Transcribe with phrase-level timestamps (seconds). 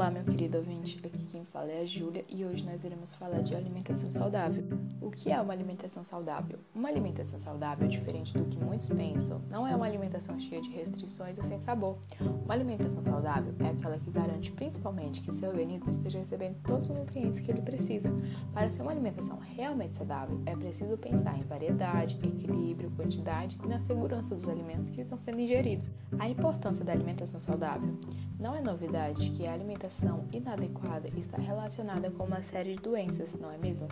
[0.00, 3.40] falar, meu querido ouvinte, aqui quem fala é a Júlia e hoje nós iremos falar
[3.40, 4.62] de alimentação saudável.
[5.00, 6.58] O que é uma alimentação saudável?
[6.74, 11.38] Uma alimentação saudável, diferente do que muitos pensam, não é uma alimentação cheia de restrições
[11.38, 11.96] ou sem sabor.
[12.44, 16.98] Uma alimentação saudável é aquela que garante principalmente que seu organismo esteja recebendo todos os
[16.98, 18.12] nutrientes que ele precisa.
[18.52, 23.78] Para ser uma alimentação realmente saudável, é preciso pensar em variedade, equilíbrio, quantidade e na
[23.78, 25.88] segurança dos alimentos que estão sendo ingeridos.
[26.18, 27.96] A importância da alimentação saudável
[28.38, 33.50] não é novidade que a alimentação inadequada está relacionada com uma série de doenças, não
[33.50, 33.86] é mesmo?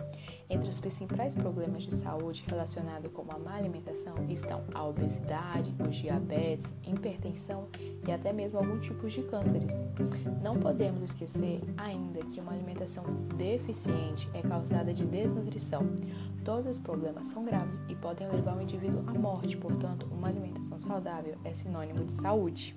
[0.49, 5.87] Entre os principais problemas de saúde relacionados com a má alimentação estão a obesidade, o
[5.89, 7.67] diabetes, hipertensão
[8.07, 9.73] e até mesmo alguns tipos de cânceres.
[10.41, 13.03] Não podemos esquecer ainda que uma alimentação
[13.35, 15.81] deficiente é causada de desnutrição.
[16.43, 20.79] Todos os problemas são graves e podem levar o indivíduo à morte, portanto, uma alimentação
[20.79, 22.73] saudável é sinônimo de saúde.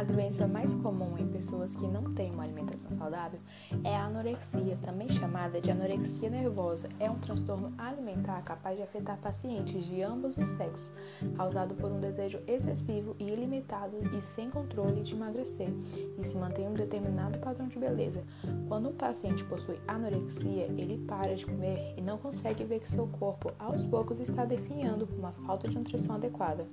[0.00, 3.38] A doença mais comum em pessoas que não têm uma alimentação saudável
[3.84, 6.88] é a anorexia, também chamada de anorexia nervosa.
[6.98, 10.90] É um transtorno alimentar capaz de afetar pacientes de ambos os sexos,
[11.36, 15.68] causado por um desejo excessivo e ilimitado e sem controle de emagrecer
[16.16, 18.24] e se mantém um determinado padrão de beleza.
[18.68, 23.06] Quando um paciente possui anorexia, ele para de comer e não consegue ver que seu
[23.06, 26.66] corpo aos poucos está definhando por uma falta de nutrição adequada.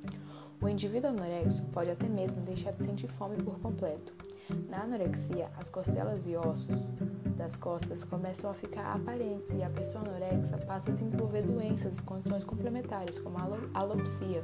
[0.60, 4.12] O indivíduo anorexo pode até mesmo deixar de sentir fome por completo.
[4.68, 6.82] Na anorexia, as costelas e ossos
[7.38, 12.02] das costas começam a ficar aparentes e a pessoa anorexa passa a desenvolver doenças e
[12.02, 14.44] condições complementares, como a alopecia,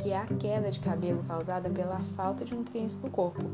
[0.00, 3.44] que é a queda de cabelo causada pela falta de nutrientes no corpo.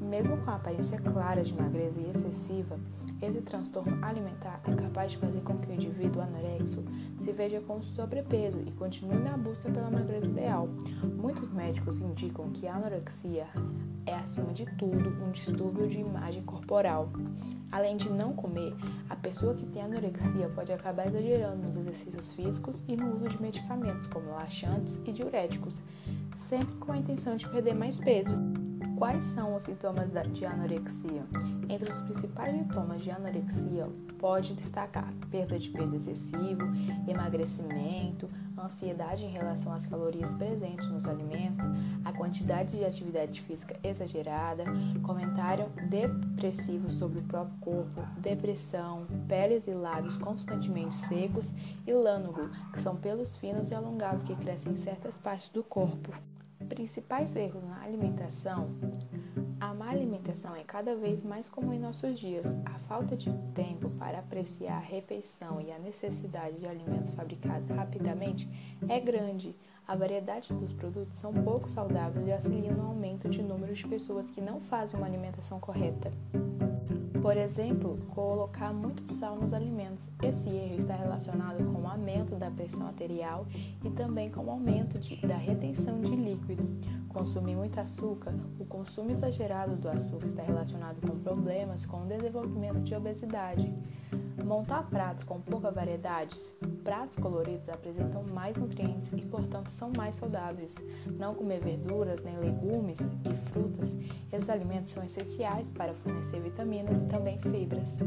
[0.00, 2.78] Mesmo com a aparência clara de magreza e excessiva,
[3.20, 6.84] esse transtorno alimentar é capaz de fazer com que o indivíduo anorexo
[7.28, 10.66] se veja com sobrepeso e continue na busca pela magreza ideal.
[11.14, 13.46] Muitos médicos indicam que a anorexia
[14.06, 17.10] é, acima de tudo, um distúrbio de imagem corporal.
[17.70, 18.74] Além de não comer,
[19.10, 23.42] a pessoa que tem anorexia pode acabar exagerando nos exercícios físicos e no uso de
[23.42, 25.82] medicamentos como laxantes e diuréticos,
[26.48, 28.34] sempre com a intenção de perder mais peso.
[28.98, 31.24] Quais são os sintomas de anorexia?
[31.68, 33.86] Entre os principais sintomas de anorexia,
[34.18, 36.62] pode destacar perda de peso excessivo,
[37.06, 38.26] emagrecimento,
[38.58, 41.64] ansiedade em relação às calorias presentes nos alimentos,
[42.04, 44.64] a quantidade de atividade física exagerada,
[45.04, 51.54] comentário depressivo sobre o próprio corpo, depressão, peles e lábios constantemente secos
[51.86, 56.12] e lânugo, que são pelos finos e alongados que crescem em certas partes do corpo.
[56.66, 58.70] Principais erros na alimentação.
[59.60, 62.46] A má alimentação é cada vez mais comum em nossos dias.
[62.64, 68.48] A falta de tempo para apreciar a refeição e a necessidade de alimentos fabricados rapidamente
[68.88, 69.56] é grande.
[69.86, 74.30] A variedade dos produtos são pouco saudáveis e auxiliam no aumento de número de pessoas
[74.30, 76.12] que não fazem uma alimentação correta.
[77.20, 80.08] Por exemplo, colocar muito sal nos alimentos.
[80.22, 83.46] Esse erro está relacionado com o aumento da pressão arterial
[83.84, 86.07] e também com o aumento de, da retenção de
[86.38, 86.66] líquido.
[87.08, 92.80] Consumir muito açúcar, o consumo exagerado do açúcar está relacionado com problemas com o desenvolvimento
[92.80, 93.72] de obesidade.
[94.44, 96.36] Montar pratos com pouca variedade,
[96.84, 100.76] pratos coloridos apresentam mais nutrientes e, portanto, são mais saudáveis.
[101.18, 103.96] Não comer verduras nem legumes e frutas,
[104.32, 107.98] esses alimentos são essenciais para fornecer vitaminas e também fibras.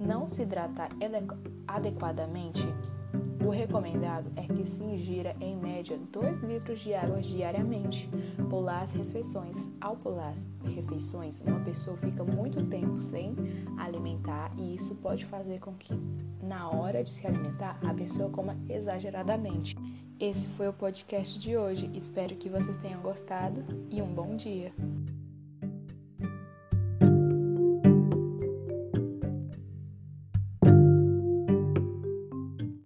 [0.00, 0.88] Não se hidratar
[1.68, 2.66] adequadamente
[3.44, 8.08] o recomendado é que se ingira em média 2 litros de água diariamente.
[8.48, 9.70] Pular as refeições.
[9.80, 13.34] Ao pular as refeições, uma pessoa fica muito tempo sem
[13.78, 15.92] alimentar e isso pode fazer com que,
[16.42, 19.76] na hora de se alimentar, a pessoa coma exageradamente.
[20.20, 21.90] Esse foi o podcast de hoje.
[21.94, 24.72] Espero que vocês tenham gostado e um bom dia.